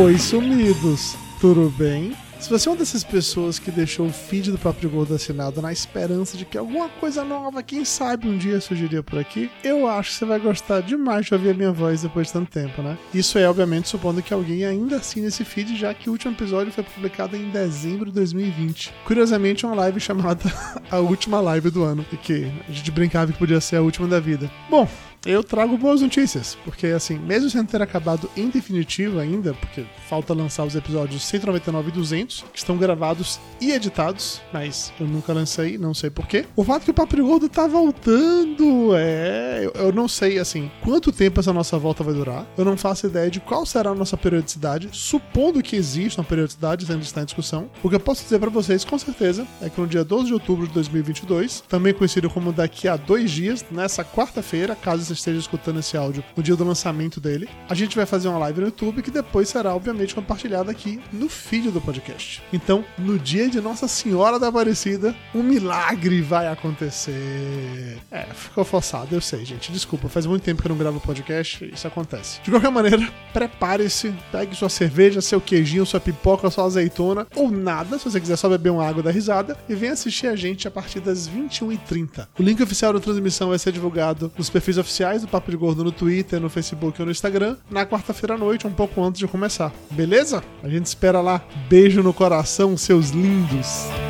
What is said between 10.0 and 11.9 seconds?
que você vai gostar demais de ouvir a minha